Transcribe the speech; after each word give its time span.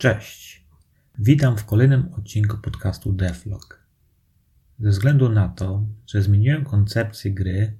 Cześć. 0.00 0.66
Witam 1.18 1.56
w 1.56 1.64
kolejnym 1.64 2.14
odcinku 2.14 2.58
podcastu 2.58 3.12
Devlog. 3.12 3.86
Ze 4.78 4.90
względu 4.90 5.28
na 5.28 5.48
to, 5.48 5.86
że 6.06 6.22
zmieniłem 6.22 6.64
koncepcję 6.64 7.30
gry, 7.30 7.76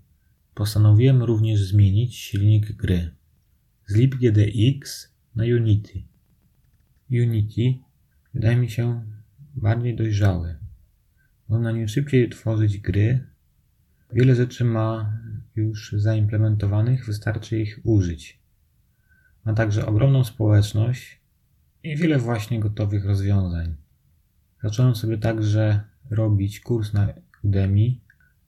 postanowiłem 0.55 1.23
również 1.23 1.61
zmienić 1.61 2.17
silnik 2.17 2.73
gry 2.73 3.11
z 3.87 3.95
libgdx 3.95 5.15
na 5.35 5.45
Unity. 5.45 6.03
Unity 7.11 7.75
wydaje 8.35 8.57
mi 8.57 8.71
się 8.71 9.05
bardziej 9.55 9.97
dojrzały. 9.97 10.57
Można 11.49 11.73
nim 11.73 11.89
szybciej 11.89 12.29
tworzyć 12.29 12.79
gry. 12.79 13.27
Wiele 14.13 14.35
rzeczy 14.35 14.65
ma 14.65 15.19
już 15.57 15.93
zaimplementowanych, 15.93 17.07
wystarczy 17.07 17.61
ich 17.61 17.81
użyć. 17.85 18.41
Ma 19.45 19.55
także 19.55 19.87
ogromną 19.87 20.25
społeczność 20.25 21.20
i 21.85 21.97
wiele 21.97 22.19
właśnie 22.19 22.61
gotowych 22.61 23.05
rozwiązań. 23.05 23.75
Zacząłem 24.63 24.97
sobie 24.97 25.19
także 25.19 25.81
robić 26.11 26.61
kurs 26.61 26.93
na 26.93 27.09
Udemy 27.45 27.95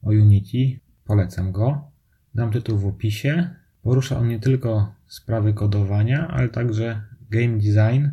o 0.03 0.11
Unity. 0.11 0.81
Polecam 1.05 1.53
go. 1.53 1.91
Dam 2.35 2.51
tytuł 2.53 2.79
w 2.79 2.87
opisie. 2.87 3.51
Porusza 3.83 4.19
on 4.19 4.29
nie 4.29 4.41
tylko 4.41 4.95
sprawy 5.07 5.55
kodowania, 5.55 6.29
ale 6.29 6.49
także 6.49 7.03
game 7.31 7.59
design, 7.59 8.09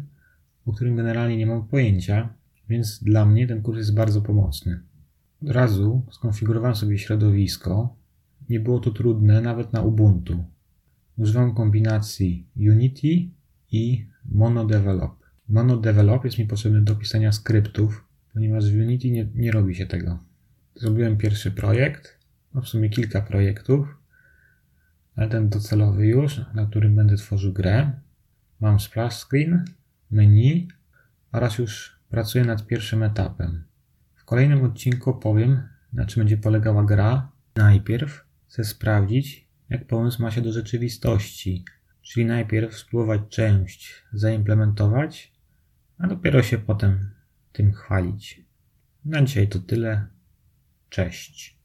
o 0.66 0.74
którym 0.74 0.96
generalnie 0.96 1.38
nie 1.38 1.46
mam 1.46 1.68
pojęcia, 1.68 2.30
więc 2.70 3.04
dla 3.04 3.26
mnie 3.26 3.48
ten 3.48 3.62
kurs 3.62 3.78
jest 3.78 3.96
bardzo 3.96 4.22
pomocny. 4.22 4.80
Od 5.44 5.50
razu 5.50 6.06
skonfigurowałem 6.12 6.76
sobie 6.76 6.98
środowisko. 6.98 7.96
Nie 8.50 8.60
było 8.60 8.80
to 8.80 8.92
trudne 8.92 9.42
nawet 9.42 9.74
na 9.74 9.82
Ubuntu. 9.82 10.44
Używam 11.18 11.56
kombinacji 11.56 12.48
Unity 12.58 13.30
i 13.72 14.08
MonoDevelop. 14.26 15.20
MonoDevelop 15.50 16.26
jest 16.26 16.38
mi 16.38 16.46
potrzebny 16.46 16.82
do 16.82 16.96
pisania 16.96 17.32
skryptów, 17.32 18.06
ponieważ 18.34 18.72
w 18.72 18.76
Unity 18.76 19.12
nie, 19.12 19.28
nie 19.36 19.52
robi 19.52 19.76
się 19.76 19.86
tego. 19.86 20.20
Zrobiłem 20.76 21.18
pierwszy 21.18 21.52
projekt, 21.52 22.20
no 22.54 22.62
w 22.62 22.68
sumie 22.68 22.90
kilka 22.90 23.22
projektów, 23.22 23.98
ale 25.16 25.30
ten 25.30 25.50
docelowy 25.50 26.08
już, 26.08 26.42
na 26.54 26.66
którym 26.66 26.96
będę 26.96 27.16
tworzył 27.16 27.54
grę. 27.54 27.92
Mam 28.60 28.80
splash 28.80 29.26
screen, 29.26 29.66
menu 30.12 30.68
oraz 31.32 31.58
już 31.58 32.00
pracuję 32.10 32.46
nad 32.46 32.68
pierwszym 32.68 33.04
etapem. 33.04 33.64
W 34.16 34.26
kolejnym 34.26 34.64
odcinku 34.64 35.10
opowiem, 35.10 35.64
na 35.94 36.06
czym 36.06 36.22
będzie 36.22 36.38
polegała 36.38 36.84
gra. 36.84 37.32
Najpierw 37.56 38.26
chcę 38.48 38.64
sprawdzić, 38.64 39.48
jak 39.70 39.88
pomysł 39.88 40.22
ma 40.22 40.32
się 40.32 40.42
do 40.42 40.52
rzeczywistości, 40.52 41.66
czyli 42.10 42.26
najpierw 42.26 42.78
spróbować 42.78 43.22
część 43.30 44.04
zaimplementować, 44.14 45.32
a 45.98 46.08
dopiero 46.08 46.44
się 46.44 46.58
potem 46.58 47.10
tym 47.52 47.74
chwalić. 47.74 48.42
Na 49.06 49.22
dzisiaj 49.22 49.48
to 49.48 49.60
tyle. 49.60 50.08
Cześć. 50.90 51.59